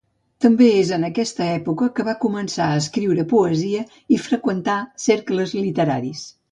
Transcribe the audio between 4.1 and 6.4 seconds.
i freqüentar cercles literaris.